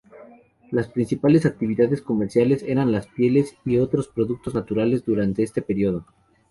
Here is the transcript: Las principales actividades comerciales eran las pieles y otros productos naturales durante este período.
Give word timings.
Las 0.71 0.87
principales 0.87 1.45
actividades 1.45 2.01
comerciales 2.01 2.63
eran 2.63 2.91
las 2.91 3.05
pieles 3.05 3.55
y 3.65 3.77
otros 3.77 4.07
productos 4.07 4.55
naturales 4.55 5.05
durante 5.05 5.43
este 5.43 5.61
período. 5.61 6.07